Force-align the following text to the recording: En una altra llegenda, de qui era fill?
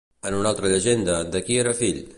En 0.29 0.37
una 0.37 0.49
altra 0.53 0.71
llegenda, 0.71 1.21
de 1.37 1.47
qui 1.51 1.61
era 1.67 1.77
fill? 1.83 2.05